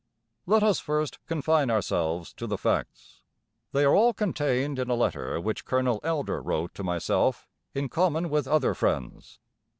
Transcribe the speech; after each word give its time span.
Let 0.47 0.63
us 0.63 0.79
first 0.79 1.19
confine 1.27 1.69
ourselves 1.69 2.33
to 2.33 2.47
the 2.47 2.57
facts. 2.57 3.21
They 3.71 3.85
are 3.85 3.93
all 3.95 4.13
contained 4.15 4.79
in 4.79 4.89
a 4.89 4.95
letter 4.95 5.39
which 5.39 5.63
Colonel 5.63 5.99
Elder 6.01 6.41
wrote 6.41 6.73
to 6.73 6.83
myself 6.83 7.47
in 7.75 7.87
common 7.87 8.31
with 8.31 8.47
other 8.47 8.73
friends. 8.73 9.37